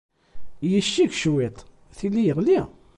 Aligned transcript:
Yecceg 0.71 1.11
cwiṭ, 1.21 1.57
tili 1.97 2.21
yeɣli. 2.23 2.59